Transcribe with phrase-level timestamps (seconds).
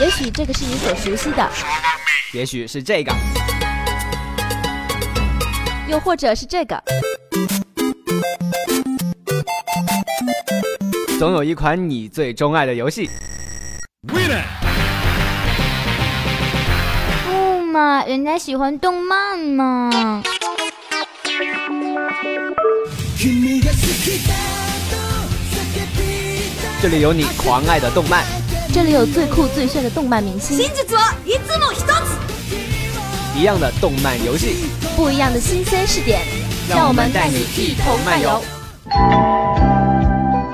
[0.00, 1.50] 也许这个是你所熟悉的，
[2.32, 3.12] 也许是这个，
[5.88, 6.82] 又或者是这个。
[11.18, 13.08] 总有一款你最钟爱的游戏。
[14.06, 14.18] 不
[17.74, 20.22] 嘛，人家喜欢动漫嘛。
[26.84, 28.22] 这里有你狂爱的动漫，
[28.70, 30.58] 这里有最酷最炫的动漫明星，
[33.34, 36.20] 一样的动漫游戏，不一样的新鲜试点，
[36.68, 38.38] 让我们带你一同漫游。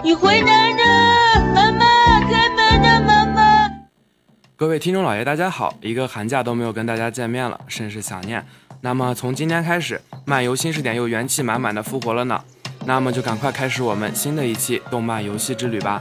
[0.04, 3.68] 你回来了，妈妈，开门了，妈妈。
[4.56, 5.74] 各位听众老爷，大家好！
[5.80, 8.46] 一个寒假都没有跟大家见面了，甚是想念。
[8.82, 12.40] 那么从今天开始，漫游新视点又元气满满的复活了呢。
[12.86, 16.00] 那么就赶快开始我们新的一期动漫游戏之旅吧。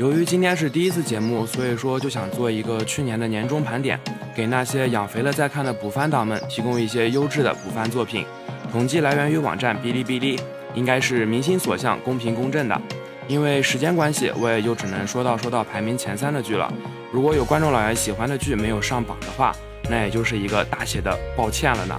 [0.00, 4.00] 由于今天是第一次节目，所以说就想做一个去年的年终盘点，
[4.34, 8.24] 给那些养肥了再看的补番党们提供一些优质的补番作品。
[8.72, 10.40] 统计来源于网站哔哩哔哩，
[10.72, 12.80] 应该是民心所向、公平公正的。
[13.28, 16.72] 因为时间关系，我也就只能说到说到排名前三的剧了。
[17.12, 19.54] 如果有观众老爷喜欢的剧没有上榜的话，
[19.90, 21.94] 那也就是一个大写的抱歉了呢。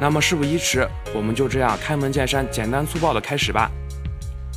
[0.00, 3.68] 那么事不宜迟，我们就这样开门见山、简单粗暴的开始吧。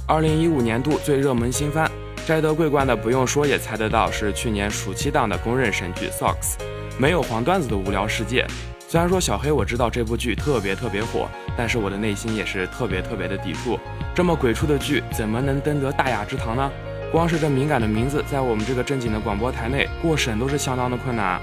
[0.08, 1.90] 二零一五年度最热门新番，
[2.26, 6.58] 摘得桂冠的不用说也猜得到，是去年暑期档的公认神剧《Socks》，
[6.98, 8.48] 没有黄段子的无聊世界。
[8.88, 13.80] 虽然说小黑我知道这部剧特别特别火，但是我的内心也是特别特别的抵触。
[14.16, 16.72] 这么鬼畜的剧怎么能登得大雅之堂呢？
[17.12, 21.40] 光是这敏感的名字，在我们这个正经的广播台内过审都是相当的困难。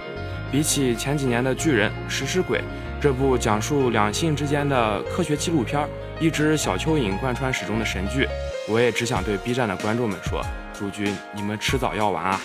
[0.51, 2.59] 比起前几年的《巨人》《食尸鬼》
[3.01, 5.89] 这部讲述两性之间的科学纪录片，
[6.19, 8.27] 一只小蚯蚓贯穿始终的神剧，
[8.69, 12.41] 我也只想对 B 站的观众们说：主君，你们迟早要完啊！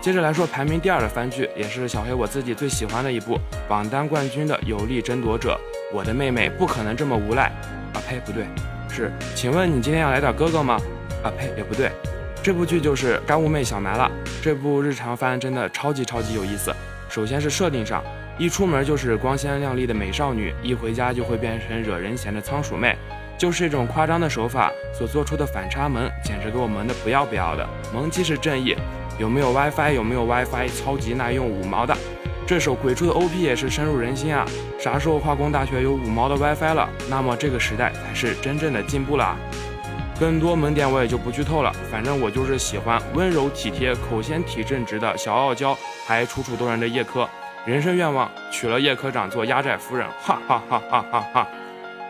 [0.00, 5.60] 接着来说排名第二的番剧，也是小黑我自己最喜欢的一部，榜单冠军的有力争夺者。
[5.92, 7.52] 我的妹妹不可能这么无赖
[7.92, 8.00] 啊！
[8.08, 8.46] 呸，不对，
[8.88, 10.78] 是，请问你今天要来点哥哥吗？
[11.22, 11.90] 啊呸，也不对，
[12.42, 14.10] 这部剧就是《干物妹小埋了》。
[14.42, 16.74] 这部日常番真的超级超级有意思。
[17.10, 18.02] 首先是设定上，
[18.38, 22.96] 一出门就是光鲜亮丽的美少女，一回家就会变成惹人嫌的仓鼠妹，
[23.40, 27.66] 就是这种夸张的手法所做出的反差萌，简直给我萌的不要不要的。
[27.90, 28.76] 萌即是正义，
[29.18, 29.94] 有没有 WiFi？
[29.94, 30.68] 有没有 WiFi？
[30.68, 31.96] 超级耐用五毛的，
[32.46, 34.44] 这首鬼畜的 OP 也是深入人心啊！
[34.78, 36.86] 啥时候化工大学有五毛的 WiFi 了？
[37.08, 39.34] 那么这个时代才是真正的进步了。
[40.18, 45.74] 更多萌点我也就不剧透了，反正我就是喜欢温柔体贴、口嫌体正直的小傲娇，
[46.06, 47.26] 还楚楚动人的叶科。
[47.64, 51.48] 人生愿望娶了叶科长做压寨夫人，哈哈哈哈哈哈。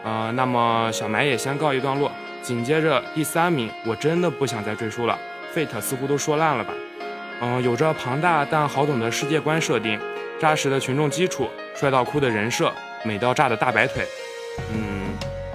[0.03, 2.11] 呃，那么小埋也先告一段落。
[2.43, 5.19] 紧接着第三名，我真的不想再赘述了
[5.55, 6.73] ，Fate 似乎都说烂了吧？
[7.43, 9.99] 嗯，有着庞大但好懂的世界观设定，
[10.41, 12.73] 扎实的群众基础，帅到哭的人设，
[13.05, 14.07] 美到炸的大白腿，
[14.73, 15.01] 嗯。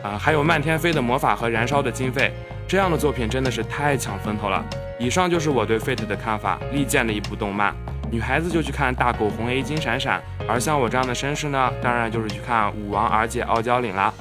[0.04, 2.32] 啊，还有漫天飞的魔法和燃烧的经费，
[2.68, 4.64] 这样的作品真的是太抢风头了。
[5.00, 7.76] 以上就是我对 Fate 的看法，力荐的一部动漫。
[8.12, 14.14] 女孩子就去看大狗红 A 金闪闪，而像我这样的绅士呢，当然就是去看武王 R 姐傲娇岭啦。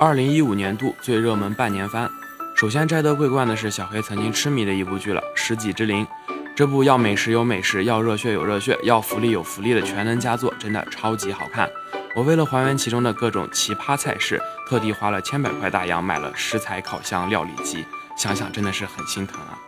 [0.00, 2.08] 二零一五年度最热门半年番，
[2.54, 6.06] 首先摘得桂冠的是小黑曾经痴迷的一部剧了，《食戟之灵》。
[6.54, 11.68] 这部要美食有美食，要热血有热血，要福利有福利的全能佳作，真的超级好看。
[12.14, 17.84] 我为了还原其中的各种奇葩菜式，特地花了千百块大洋买了食材烤箱料理机，
[18.16, 19.58] 想想真的是很心疼啊。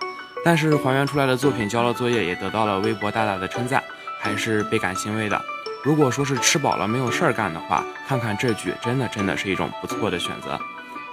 [0.45, 3.83] 但是还原出来的作品交了作业，也得到了微博大大的称赞，
[4.21, 5.43] 还是倍感欣慰的。
[5.83, 10.59] 如果说是吃饱了没有事儿干的话，看看这剧真的真的是一种不错的选择。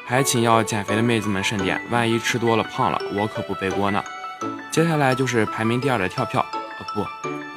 [0.06, 4.04] 还请要减肥的妹子们慎点，万一吃多了胖了，我可不背锅呢。
[4.70, 7.06] 接下来就是排名第二的跳票，呃不，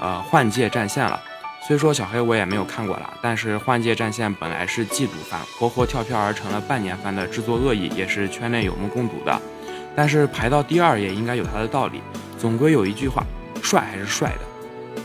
[0.00, 1.20] 呃换界战线了。
[1.66, 9.40] 虽说小黑我也没有看过了，但是《幻界战线》本来是季度番，活活跳票而成了半年番的制作恶意，也是圈内有目共睹的。
[9.94, 12.00] 但是排到第二也应该有它的道理，
[12.38, 13.24] 总归有一句话，
[13.62, 14.49] 帅还是帅的。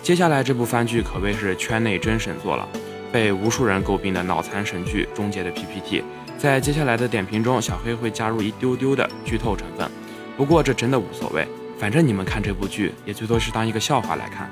[0.02, 2.68] 接下来这部番剧可谓是圈内真神作了，
[3.12, 6.04] 被无数人诟病的脑残神剧终结的 PPT。
[6.38, 9.90] 在接下来的点评中，小黑会加入一丢丢的剧透成分，
[10.38, 11.48] 不过这真的无所谓，
[11.80, 14.50] 反正你们看这部剧也最多是当一个笑话来看。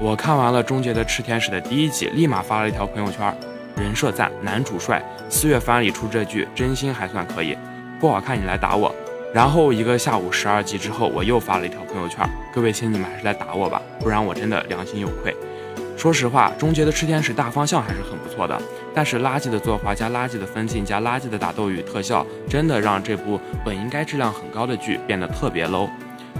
[0.00, 3.32] 我看完了《终结的炽天使》的第一集，立马发了一条朋友圈，
[3.76, 7.56] 人设赞，男主帅，四月番里出这句，真心还算可以。
[8.00, 8.94] 不好看你来打我。
[9.34, 15.34] 然后一个下午十二集之后，我又发了一条朋友圈，各位亲，你们还是来打我吧，不然我真的良心有愧。
[15.96, 18.56] 说实话，《终结的吃天使》大方向还是很不错的，
[18.94, 25.88] 但是垃圾的作画加垃圾的分镜加垃圾的打斗与特效，真的让这部本应该质量很高的剧变得特别 low。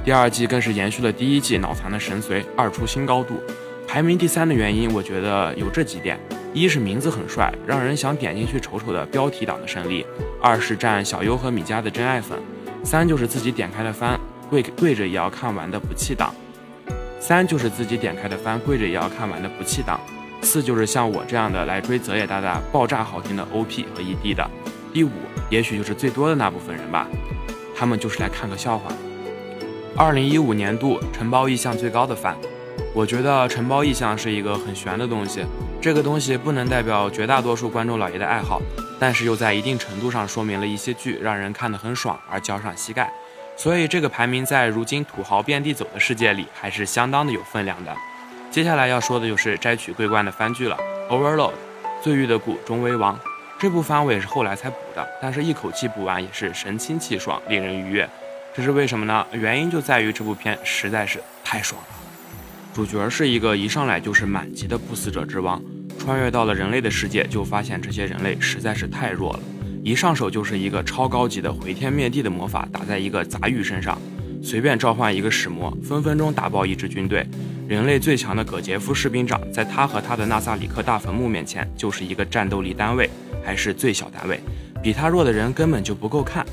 [0.04, 3.42] 第二季更是延续了第一季脑残的神髓，二出新高度。
[3.88, 6.16] 排名第三的原因，我觉得有这几点：
[6.52, 10.04] 一是名字很帅，让人想点进去瞅瞅的标题党的胜利；
[10.40, 12.38] 二是占小优和米迦的真爱粉；
[12.84, 14.20] 三就是自己点开的番
[14.50, 16.28] 跪跪着也要看完的不弃党；
[17.18, 19.98] 三就是自己点开的番跪着也要看完的不弃党；
[20.42, 24.44] 四就是像我这样的来追泽野大大爆炸好听的 OP 和 ED 的；
[24.92, 25.10] 第五，
[25.50, 27.08] 也许就是最多的那部分人吧，
[27.74, 28.92] 他们就是来看个笑话。
[29.96, 32.36] 二零一五年度承包意向最高的番。
[32.92, 35.44] 我觉得承包意向是一个很玄的东西，
[35.84, 38.58] 这个东西不能代表绝大多数观众老爷的爱好，
[38.98, 43.12] 但是又在一定程度上说明了一些剧让人看得很爽而交上膝盖，
[43.54, 47.94] 所以这个排名在如今土豪遍地走的世界里还是相当的有分量的。
[48.50, 50.78] 接下来要说的就是摘取桂冠的番剧了，
[51.14, 51.50] 《Overload》
[52.02, 53.20] 罪狱的谷中威王
[53.58, 58.08] 这部番我也是后来才补的，但是一口气补完也是神清气爽，令人愉悦。
[58.54, 59.26] 这是为什么呢？
[59.32, 62.03] 原因就在于这部片实在是太爽了。
[62.74, 65.62] 主角是一个一上来就是满级的不死者之王，
[65.96, 69.40] 穿越到了人类的世界，就发现这些人类实在是太弱了，
[69.84, 73.96] 一上手就是一个超高级的毁天灭地的魔法打在一个杂鱼身上，
[74.42, 77.24] 随便召唤一个使魔，分分钟打爆一支军队。
[77.68, 83.08] 人类最强的葛杰夫士兵长，在他和他的纳萨里克大坟墓面前，就是一个战斗力单位，
[83.44, 84.40] 还是最小单位，
[84.82, 86.44] 比他弱的人根本就不够看。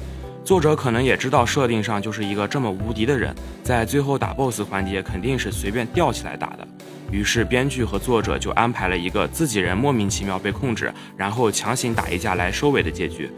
[0.43, 3.33] 作者可能也知道设定上就是一个这么无敌的人，
[3.63, 6.67] 在最后打 BOSS 环节肯定是随便吊起来打的，
[7.11, 13.29] 于是编剧和作者就安排了一个自己人莫名其妙被控制，然后强行打一架来收尾的结局。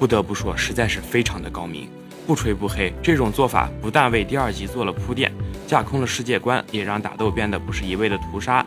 [0.00, 1.88] 不得不说，实在是非常的高明。
[2.26, 5.32] 不吹不黑，这种做法不但为第二集做了铺垫，
[5.66, 8.66] 架空了世界观，也让打斗变得不是一味的屠杀，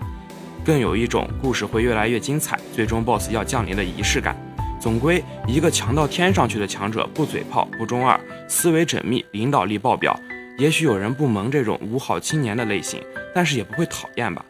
[0.66, 4.36] 更有一种故事会越来越精彩，最终 BOSS 要降临的仪式感。
[4.81, 10.19] 总归一个强到天上去的强者，不嘴炮，不中二，思维缜密，领导力爆表。
[10.57, 13.00] 也许有人不萌这种五好青年的类型，
[13.31, 14.44] 但是也不会讨厌吧。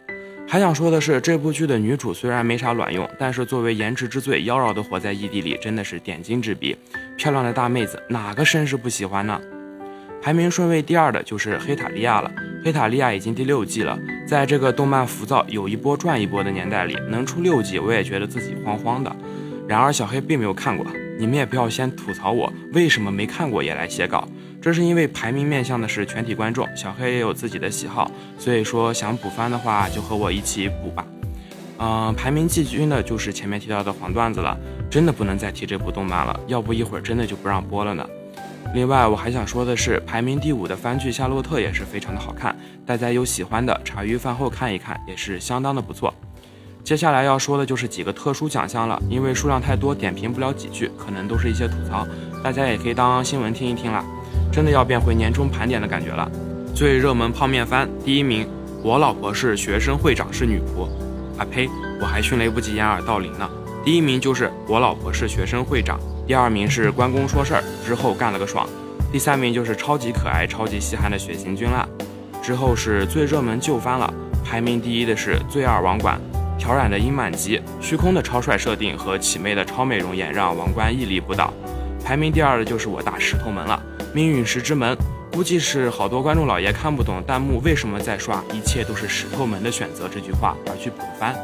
[0.47, 6.77] 还想说的是，这部剧的女主虽然没啥卵用，但是作为颜值之最，妖娆的活在异地里，真的是点睛之笔。
[7.17, 9.39] 漂亮的大妹子，哪个绅士不喜欢呢？
[10.21, 12.31] 排名顺位第二的就是黑塔利亚了。
[12.63, 19.13] 黑塔利亚已经第六季了，在这个动漫浮躁有一波赚一波的年代里，能出六季，我也觉得自己慌慌的。
[19.71, 20.85] 然而小黑并没有看过，
[21.17, 24.27] 你们也不要先吐槽我为什么没看过也来写稿，
[24.61, 31.07] 这是因为排名面向的是全体观众，小黑也有自己的喜好，所以说想补番的话就和我一起补吧。
[31.79, 34.57] 嗯，排名季军的就是前面提到的黄段子了，
[34.89, 38.05] 真的不能再提这部动漫了，要不一会儿真的就不让播了呢。
[38.75, 42.53] 另外我还想说的是，排名第五的番剧《夏洛特》也是非常的好看，
[42.85, 46.13] 大家有喜欢的茶余饭后看一看也是相当的不错。
[46.83, 52.05] 接下来要说的就是几个特殊奖项了，因为数量太多，点评不了几句，可能都是一些吐槽，
[52.43, 54.03] 大家也可以当新闻听一听啦。
[54.51, 56.29] 真的要变回年终盘点的感觉了。
[56.75, 58.47] 最热门泡面番第一名，
[58.83, 60.83] 我老婆是学生会长是女仆，
[61.37, 61.69] 啊呸，
[62.01, 63.49] 我还迅雷不及掩耳盗铃呢。
[63.85, 68.67] 第一名就是我老婆是学生会长，第二名是关公说事儿之后干了个爽，
[69.11, 71.87] 第三名就是超级可爱、超级稀罕的雪行君啦。
[72.41, 74.11] 之后是最热门旧番了，
[74.43, 76.19] 排名第一的是最二网管。
[76.61, 81.51] 挑染的樱满级，虚空的超帅设定和绮妹的超美容颜让王冠屹立不倒。
[82.05, 83.81] 排名第二的就是我大石头门了，
[84.13, 84.95] 命运石之门，
[85.31, 91.35] 估计是好多观众老爷看不懂弹幕为什么在刷一切都是石头门的选择这句话而去补番。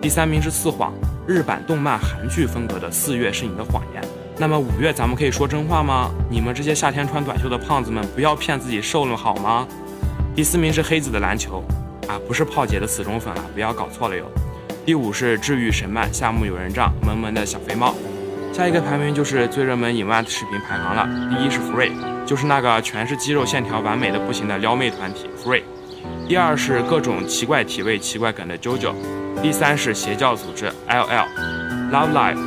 [0.00, 0.94] 第三名是四谎，
[1.26, 4.02] 日版动漫韩剧风格的四月是你的谎言。
[4.38, 6.10] 那么五月咱们可以说真话吗？
[6.30, 9.68] 你们这些夏天穿短袖的胖子们不要骗自己瘦了好吗？
[10.34, 11.62] 第四名是黑子的篮球，
[12.08, 14.24] 啊不是炮姐的死忠粉啊，不要搞错了哟。
[14.84, 17.94] 第五是治愈神漫夏目友人帐萌萌的小肥猫，
[18.52, 21.08] 下一个排名就是最热门影漫视频排行了。
[21.30, 21.90] 第一是 Free，
[22.26, 25.62] 就是那个全是肌肉线条完美的不行的撩妹团体 Free。
[26.28, 28.92] 第二是各种奇怪体位、奇怪梗的 JoJo。
[29.40, 31.28] 第三是邪教组织 LL。
[31.90, 32.38] Love Live，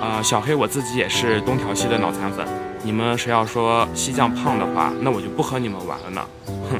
[0.00, 2.44] 呃，小黑我自己也是东条西的脑残粉。
[2.82, 6.22] 你们谁要说西酱胖的话，那我就不和你们玩了呢。
[6.70, 6.78] 哼。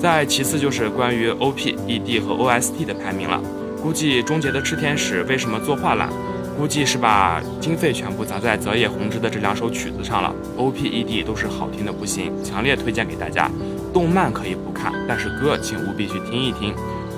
[0.00, 3.40] 再其次就是关于 OP、ED 和 OST 的排名了。
[3.88, 6.10] 估计终结的炽天使为什么作画烂？
[6.58, 10.30] 估计是把经费全部砸在泽野弘之的这两首曲子上了。
[10.58, 13.50] O P E D 都是好听的不行，强烈推荐给大家。
[13.90, 16.74] 动漫可以不看，但是歌请务必去听一听。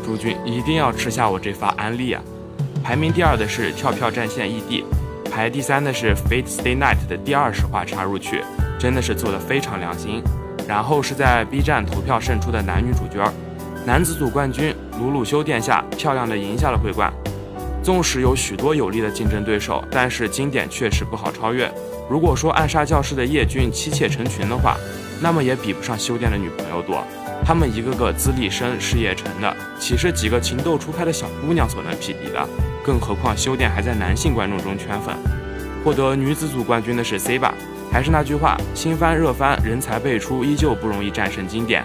[0.06, 2.22] 诸君一定要吃下我这发安利啊！
[2.84, 4.84] 排名第二的是跳票战线 E D，
[5.28, 8.44] 排第三的是 Fate Stay Night 的第二十话插入曲，
[8.78, 10.22] 真的是做的非常良心。
[10.68, 13.28] 然后是在 B 站投票胜出的男女主角。
[13.84, 17.10] 男子组冠军鲁鲁修殿下漂亮的赢下了桂冠。
[17.82, 21.72] 纵使有许多有力的竞争对手，但是经典确实不好超越。
[22.10, 24.76] 如果说暗杀教室的叶俊妻妾成群的话，
[25.22, 27.02] 那么也比不上修殿的女朋友多。
[27.42, 32.48] 他们一个个资历深、事业成的，岂是几个情窦初开的小姑娘所能匹敌的？
[32.84, 35.14] 更何况修殿还在男性观众中圈粉。
[35.82, 37.54] 获得女子组冠军的是 C 吧？
[37.90, 41.82] 还是那句话，新番热番人才辈出，依旧不容易战胜经典。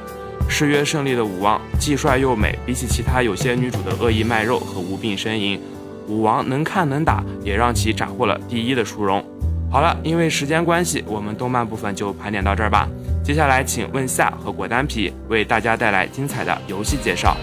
[0.47, 5.59] 誓约胜利的武王既帅又美，比起其他有些女主的恶意卖肉和无病呻吟。
[6.07, 9.23] 武王能看能打，也让其斩获了第一的殊荣。
[9.71, 12.87] 好了，因为时间关系，我们动漫部分就盘点到这儿吧。
[13.23, 17.35] 接下来，请问夏和果丹皮为大家带来精彩的游戏介绍。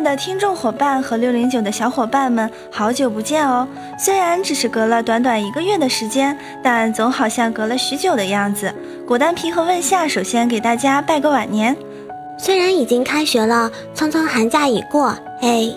[0.00, 3.68] 爱的听众伙伴和六零九的小伙伴们，好久不见哦！
[3.98, 8.74] 虽然只是隔了短短一个月的时间，但总好像隔了许久的样子。
[9.06, 11.76] 果丹皮和问夏首先给大家拜个晚年。
[12.38, 15.70] 虽然已经开学了，匆匆寒假已过，哎，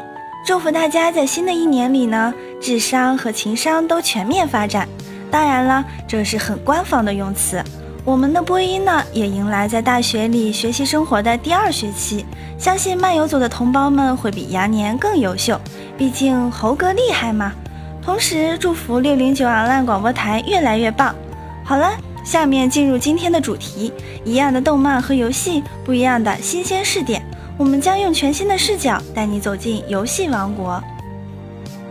[0.48, 4.88] 祝福大家在新的一年里呢，智商和情商都全面发展。
[5.30, 7.62] 当然了，这是很官方的用词。
[8.05, 12.25] 我们的播音呢，也迎来在大学里学习生活的第二学期。
[12.57, 15.57] 相信漫游组的同胞们会比羊年更优秀，
[15.98, 17.53] 毕竟猴哥厉害嘛。
[18.01, 21.15] 同时祝福六零九 online 广播台越来越棒。
[21.63, 21.91] 好了，
[22.25, 23.93] 下面进入今天的主题：
[24.25, 27.25] 一样的动漫和游戏，不一样的新鲜试点。
[27.57, 30.83] 我们将用全新的视角带你走进游戏王国。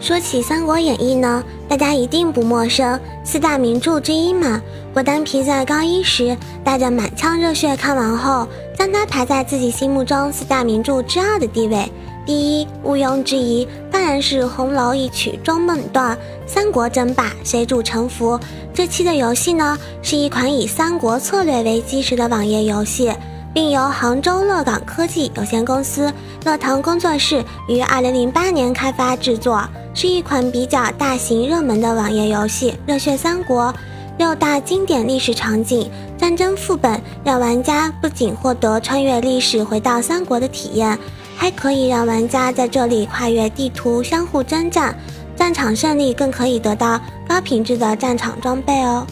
[0.03, 4.61] 说起《三国演义》呢，大家一定不陌生，四大名著之一嘛。
[4.93, 8.45] 果丹皮在高一时带着满腔热血看完后，
[8.77, 11.89] 将它排在自己心目中四大名著之二的地位。
[12.27, 18.37] 第一，毋庸置疑，当然是红楼一曲终梦断，三国争霸谁主沉浮。
[18.75, 23.15] 这期的游戏呢，是一款以三国策略为基石的网页游戏，
[23.55, 26.13] 并由杭州乐港科技有限公司、
[26.45, 29.63] 乐堂工作室于二零零八年开发制作。
[29.95, 33.65] 是一款比较大型热门的网页游戏，《热血三国》
[34.19, 40.99] 六大经典历史场景、战争副本，让玩家不仅获得穿越历史回到三国的体验，
[41.37, 44.97] 还可以让玩家在这里跨越地图相互征战，
[45.37, 49.07] 战场胜利更可以得到高品质的战场装备哦。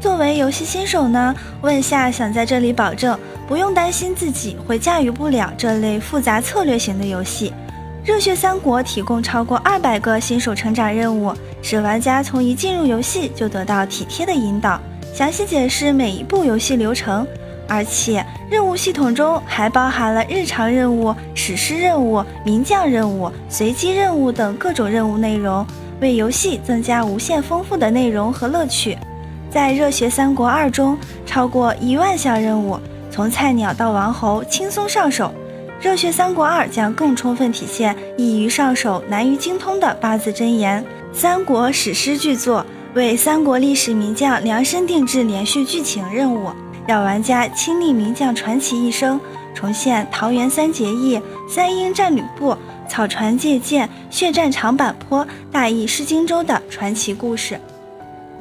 [0.00, 7.52] 作为游戏新手呢，问下想在这里保证不用担心自己会驾驭不了这类复杂策略型的游戏。
[8.06, 14.80] 热血三国提供超过二百个新手成长任务，使玩家从一进入游戏就得到体贴的引导，
[15.12, 17.26] 详细解释每一步游戏流程。
[17.66, 25.66] 而且任务系统中还包含了日常任务、史诗任务、名将任务、随机任务等各种任务内容，
[26.00, 28.96] 为游戏增加无限丰富的内容和乐趣。
[29.50, 32.78] 在热血三国二中，超过一万项任务，
[33.10, 35.32] 从菜鸟到王侯轻松上手。
[35.80, 40.84] 热血三国二将更充分体现易于上手、难于精通的八字真言。
[41.12, 46.50] 三国史诗巨作为三国历史名将量身定制连续剧情任务，
[46.86, 49.20] 让玩家亲历名将传奇一生，
[49.54, 52.56] 重现桃园三结义、三英战吕布、
[52.88, 57.58] 草船借箭、血战长坂坡、大义失荆州的传奇故事。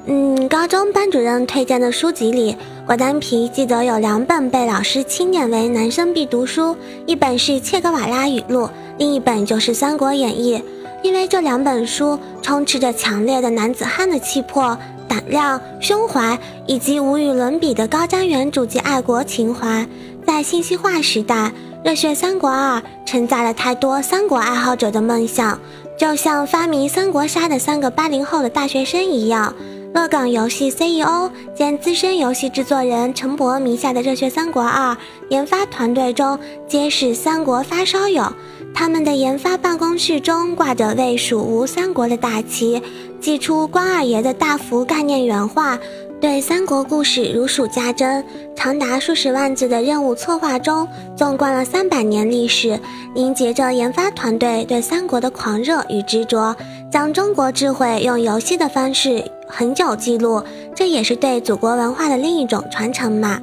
[0.07, 8.65] 嗯，高中班主任推荐的书籍里，果丹皮记得有两本被老师钦点为男生必读书，一本是《切格瓦拉语录》，
[8.99, 10.55] 另一本就是《三国演义》。
[11.01, 19.87] 因为这两本书充斥着强烈的男子汉的气魄、胆量、胸怀，以及无与伦比的高瞻远瞩及爱国情怀。
[20.23, 21.35] 在信息化时代，
[21.83, 25.59] 《热血三国二》承载了太多三国爱好者的梦想，
[25.97, 29.55] 就像发明三国杀的三个八零后的大学生一样。
[29.95, 34.91] 乐港游戏 CEO 兼资深游戏制作人陈博名下的《热血三国二》
[35.29, 38.29] 研发团队中皆是三国发烧友，
[38.73, 42.81] 他们的研发办公室中挂着魏蜀吴三国的大旗，
[43.21, 45.79] 寄出关二爷的大幅概念原画，
[46.25, 48.25] 对三国故事如数家珍。
[48.55, 52.79] 长达数十万字的任务策划中，纵观了三百年历史，
[53.13, 56.55] 凝结着研发团队对三国的狂热与执着，
[56.91, 59.23] 将中国智慧用游戏的方式。
[59.47, 63.39] 很久记录，这也是对祖国文化的另一种传承嘛。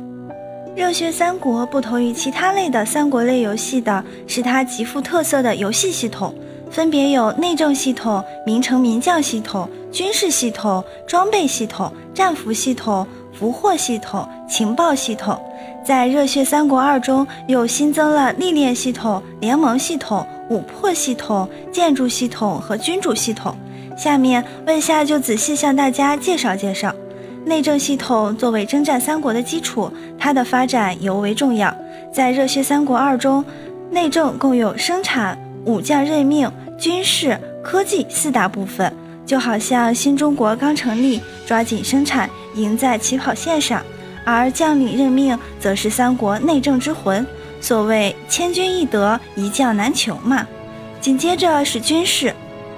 [0.75, 6.35] 热血三国不同于其他类的三国类游戏的是它极富特色的游戏系统，
[6.69, 13.07] 分别有内政系统、名城名将系统、军事系统、装备系统、战俘系统、
[13.39, 15.41] 俘获系统、情报系统。
[15.85, 23.55] 在热血三国二中又新增了历练系统、联盟系统、武破系统、建筑系统和君主系统。
[23.97, 26.95] 下面问夏就仔细向大家介绍介绍，
[27.45, 31.75] 内政系统作为征战三国的基础，它的发展尤为重要。
[32.13, 33.45] 在热血三国二中，
[33.91, 38.93] 内政共有生产、武将任命、军事、科技四大部分，
[39.25, 43.83] 就好像新中国刚成立，抓紧生产，赢在起跑线上。
[44.25, 47.27] 而将领任命则是三国内政之魂，
[47.61, 50.47] 所谓千军易得，一将难求嘛。
[51.01, 52.33] 紧接着是军事。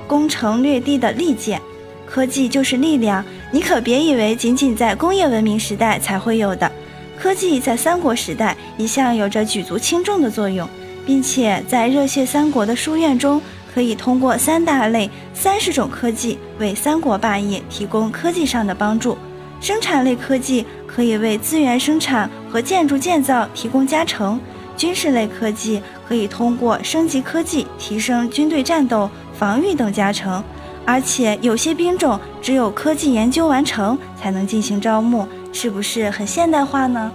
[0.06, 1.60] 攻城略地的利剑，
[2.06, 3.24] 科技就是力量。
[3.50, 6.70] 你可别以为仅仅在工业文明时代才会有的，
[7.18, 10.68] 科技在三国时代一向有着举足轻重的作用，
[11.06, 13.40] 并且在热血三国的书院中，
[13.74, 19.18] 可以通过三大类三十种科技为三国霸业提供科技上的帮助。
[19.60, 24.38] 生产类科技可以为资源生产和建筑建造提供加成，
[24.76, 30.44] 军事类科技可以通过升级科技提升军队战斗、防御等加成，
[30.84, 37.10] 而且有些兵种只有科技研究完成才能进行招募，是不是很现代化呢？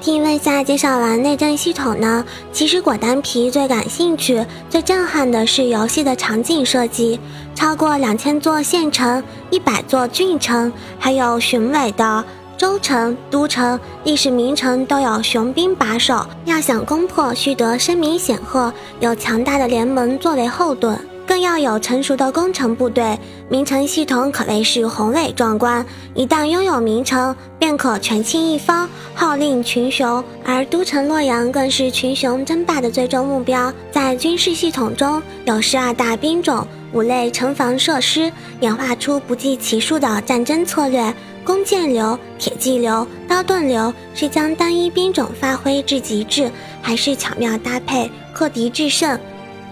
[0.00, 7.18] 听问下介绍完内政系统呢，其实果丹皮最感兴趣、最震撼的是游戏的场景设计，
[7.52, 12.24] 超过两千座县城、一百座郡城，还有雄伟的
[12.56, 20.96] 州城、都城、历史名城都有雄兵把守，要想攻破，需得声名显赫，有强大的联盟作为后盾。
[21.28, 23.18] 更要有成熟的工程部队，
[23.50, 25.84] 名城系统可谓是宏伟壮观。
[26.14, 30.24] 一旦拥有名城，便可权倾一方，号令群雄。
[30.42, 33.70] 而都城洛阳更是群雄争霸的最终目标。
[33.92, 41.12] 在军事系统中有十二大兵种、五类城防设施，演化出不计其数的战争策略。
[41.44, 49.18] 弓箭流、铁骑流、刀盾流，是将单一兵种发挥至极致，还是巧妙搭配，克敌制胜？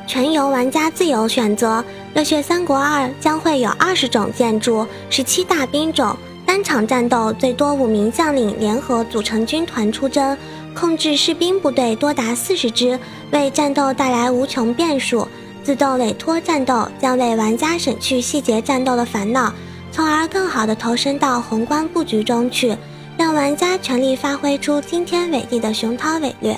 [0.07, 1.85] 全由玩家自由选择。
[2.15, 6.17] 热血三国二将会有二十种建筑，十七大兵种，
[6.47, 10.37] 单场战斗最多五名将领联合组成军团出征，
[10.75, 12.99] 控制士兵部队多达四十支，
[13.33, 15.27] 为战斗带来无穷变数。
[15.63, 19.53] 自动委托战斗将为玩家省去细节战斗的烦恼，
[19.91, 22.75] 从而更好地投身到宏观布局中去，
[23.19, 26.57] 让玩家全力发挥出惊天伟地的雄韬伟略。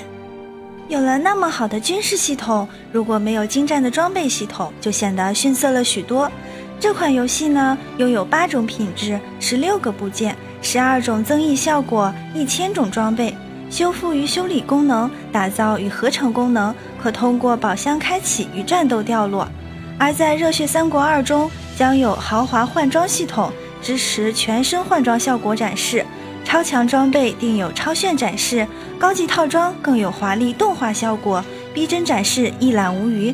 [0.89, 6.29] 有了那么好的军事系统，如果没有精湛的装备系统，就显得逊色了许多。
[6.79, 13.37] 这款游戏呢，拥有八种品质、十六个部件、十二种增益效果、一千种装备、
[13.69, 19.47] 修复与修理功能、打造与合成功能，可通过宝箱开启与战斗掉落。
[19.99, 26.03] 而在《热血三国二》中，将有豪华换装系统，支持全身换装效果展示。
[26.49, 33.31] 超强装备定有超炫展示，高级套装更有华丽动画效果，逼真展示一览无余。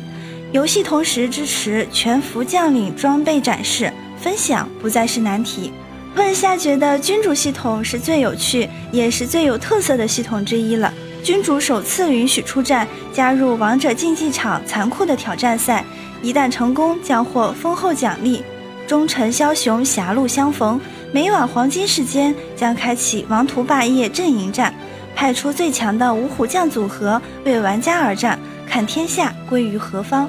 [0.52, 5.72] 游戏同时支持全服将领装备展示，分享不再是难题。
[6.14, 10.92] 问下觉得君主系统是最有趣，也是最有特色的系统之一了。
[11.22, 15.82] 君主首次允许出战，加入王者竞技场残酷的挑战赛，
[16.20, 18.44] 一旦成功将获丰厚奖励。
[18.86, 20.78] 忠臣枭雄狭路相逢。
[21.12, 24.74] 每晚黄金时间将开启王图霸业阵营战，
[25.14, 28.38] 派出最强的五虎将组合为玩家而战，
[28.68, 30.28] 看天下归于何方。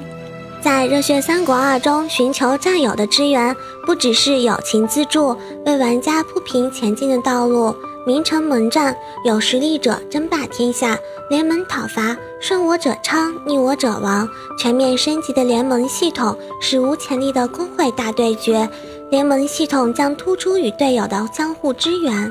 [0.60, 3.54] 在《热血三国二》中寻求战友的支援，
[3.86, 5.36] 不只是友情资助，
[5.66, 7.74] 为玩家铺平前进的道路。
[8.06, 10.96] 名城盟战，有实力者争霸天下；
[11.28, 14.26] 联盟讨伐，顺我者昌，逆我者亡。
[14.58, 18.68] 全面升级的联盟系统，史无前例的工会大对决。
[19.10, 22.30] 联盟系统将突出与队友的相互支援，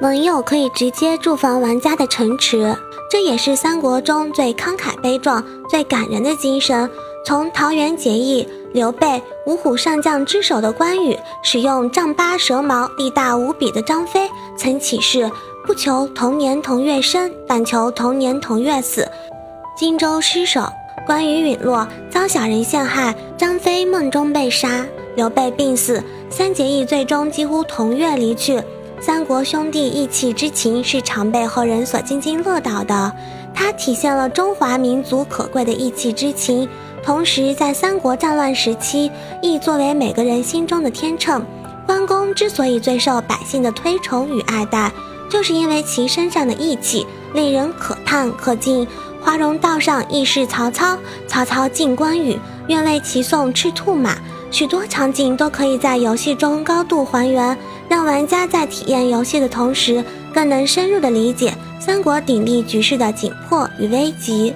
[0.00, 2.76] 盟友可以直接驻防玩家的城池，
[3.10, 6.88] 这也是三国中最慷慨悲壮、最感人的精神。
[7.26, 15.28] 从桃园结义、刘备、五虎上将之首的关羽，使用丈八蛇矛力大无比的张飞，曾起誓
[15.66, 19.08] 不求同年同月生，但求同年同月死。
[19.76, 20.68] 荆州失守，
[21.04, 24.86] 关羽陨落，遭小人陷害，张飞梦中被杀。
[25.14, 28.62] 刘备病死，三结义最终几乎同月离去。
[29.00, 33.12] 三国兄弟义气之情是常被后人所津津乐道的，
[33.52, 36.68] 它体现了中华民族可贵的义气之情。
[37.04, 39.10] 同时，在三国战乱时期，
[39.42, 41.44] 义作为每个人心中的天秤。
[41.84, 44.92] 关公之所以最受百姓的推崇与爱戴，
[45.28, 48.86] 就是因为其身上的义气令人可叹可敬。
[49.20, 50.96] 华容道上义士曹操，
[51.26, 54.16] 曹操敬关羽，愿为其送赤兔马。
[54.52, 57.56] 许多场景都可以在游戏中高度还原，
[57.88, 64.52] 让玩家在体验游戏的同时，更能深入的理解三国鼎立局势的紧迫与危急。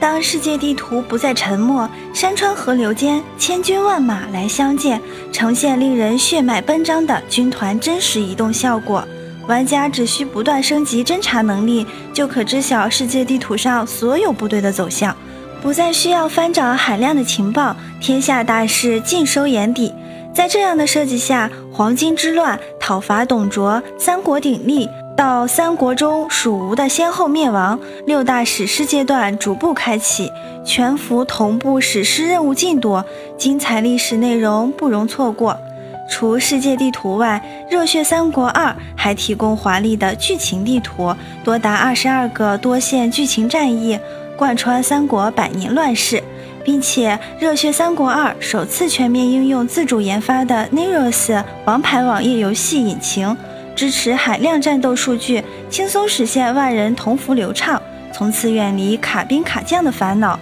[0.00, 5.00] 当世界地图不再沉默，山川河流间千军万马来相见，
[5.32, 9.06] 呈现令人血脉奔张的军团真实移动效果。
[9.46, 15.16] 玩家只需不断升级侦察能力，就可知晓世界地图上所有部队的走向。
[15.60, 19.92] 不再需要翻找海量的情报，天下大事尽收眼底。
[20.32, 30.30] 在这样的设计下，黄巾之乱、讨伐董卓、三国鼎立，到三国中蜀吴的先后灭亡，六大史诗阶段逐步开启，
[30.64, 33.02] 全服同步史诗任务进度，
[33.36, 35.58] 精彩历史内容不容错过。
[36.08, 38.66] 除世界地图外，《热血三国二》
[38.96, 43.98] 还提供华丽的剧情地图，多达二十二个多线剧情战役。
[44.38, 46.22] 贯穿三国百年乱世，
[46.64, 53.36] 并且《热血三国二》首次全面应用自主研发的 Neros 王牌网页游戏引擎，
[53.74, 57.82] 支持海量战斗数据，轻松实现万人同服流畅。
[58.12, 60.38] 从此远离卡兵卡将的烦恼。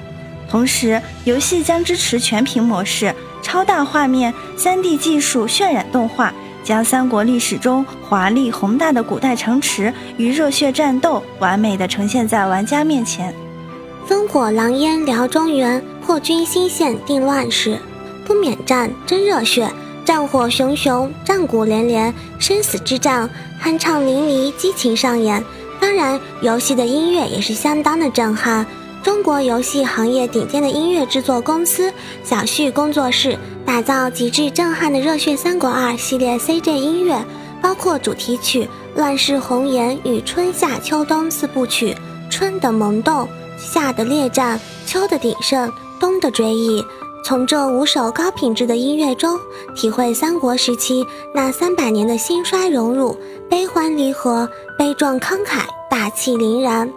[0.47, 6.33] 同时，游戏将支持全屏模式、超大画面、3D 技术渲染动画，
[6.63, 13.35] 将三国历史中华丽宏大的古代城池与热血战斗完美的呈现在玩家面前。
[14.09, 17.79] 烽火狼烟燎中原，破军新线定乱世。
[18.25, 19.69] 不免战，真热血，
[20.05, 23.29] 战火熊熊，战鼓连连，生死之战，
[23.63, 25.45] 酣畅淋漓，激情上演。
[25.81, 28.65] 当然，游戏的音乐也是相当的震撼。
[29.03, 31.93] 中国游戏行业顶尖的音乐制作公司
[32.25, 37.25] 小旭工作室打造极致震撼的《热血三国二》系列 CJ 音乐，
[37.61, 38.65] 包括主题曲
[38.97, 41.97] 《乱世红颜》与春夏秋冬四部曲，
[42.31, 43.29] 春的萌动。
[43.67, 46.85] 夏的烈战，秋的鼎盛，冬的追忆。
[47.25, 49.37] 从这五首高品质的音乐中，
[49.75, 53.19] 体会三国时期那三百年的兴衰荣辱、
[53.51, 54.49] 悲欢离合、
[54.79, 56.89] 悲壮慷慨、大气凛然。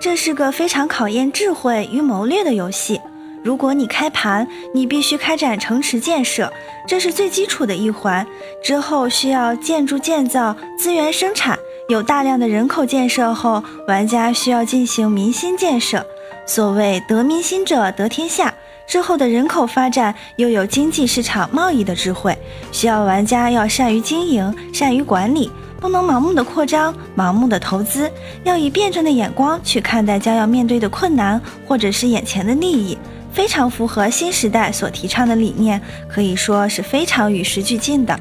[0.00, 3.00] 这是个非常考验智慧与谋略的游戏。
[3.44, 6.52] 如果你开盘，你必须开展城池建设，
[6.88, 8.26] 这是最基础的一环。
[8.64, 11.56] 之后需要建筑建造、资源生产。
[11.88, 16.04] 有大量的人口建设后，玩家需要进行民心建设。
[16.46, 18.52] 所谓得民心者得天下。
[18.86, 22.36] 之后的人口发展又有经济市场贸易的智慧，
[22.72, 28.10] 需要玩家要善于经营、善于管理，不能盲目的扩张、盲目的投资，
[28.44, 32.98] 要以辩证的眼光去看待将要面对的困难或者是眼前的利益，
[33.32, 38.18] 非常符合新时代所提倡的理念，可以说是非常与时俱进的。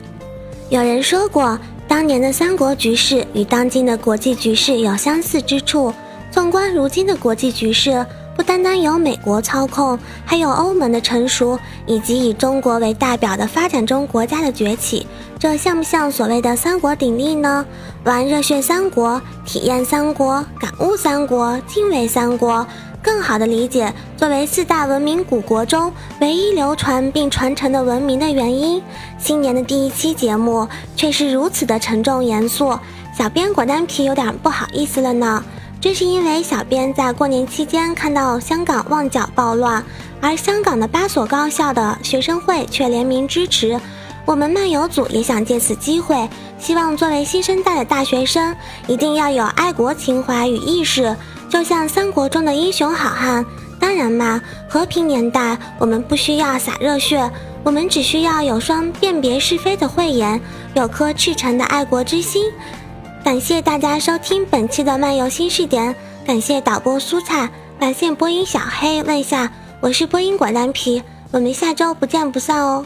[0.70, 1.60] 有人说过。
[1.92, 5.94] 当年的三国局势与当今的国际局势有相似之处。
[6.32, 15.06] 纵观如今的国际局势，不单单有美国操控，还有欧盟的成熟，以及以中国为代表的发展中国家的崛起。
[15.38, 17.66] 这像不像所谓的三国鼎立呢？
[18.06, 22.66] 玩热血三国，体验三国，感悟三国，敬畏三国。
[23.02, 28.82] 更好地理解作为四大文明古国中唯一流传并传承的文明的原因。
[29.18, 32.78] 新年的第一期节目却是如此的沉重严肃，
[33.18, 35.44] 小编果丹皮有点不好意思了呢。
[35.80, 39.84] 这是因为小编在过年期间看到香港旺角暴乱，
[40.22, 43.80] 而香港的八所高校的学生会却联名支持。
[44.24, 51.16] 我们漫游组也想借此机会，希望作为新生代的大学生，一定要有爱国情怀与意识。
[51.52, 53.46] 就像三国中的英雄好汉，
[53.78, 57.30] 当然嘛，和平年代我们不需要洒热血，
[57.62, 60.40] 我们只需要有双辨别是非的慧眼，
[60.76, 62.46] 有颗赤诚的爱国之心。
[63.22, 65.94] 感谢大家收听本期的漫游新视点，
[66.26, 72.86] 感谢导播蔬菜，感谢播音小黑问下，我是播音果丹皮，我们下周不见不散哦。